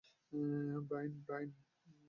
Brian, 0.87 1.11
Brian. 1.27 1.49